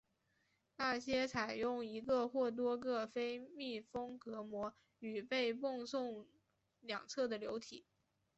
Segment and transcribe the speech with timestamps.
[0.77, 6.25] 那些采用一个或多个非密封隔膜与被泵送
[6.79, 7.85] 两侧的流体。